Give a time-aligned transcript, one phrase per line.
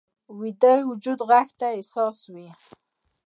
[0.39, 2.47] ویده وجود غږ ته حساس وي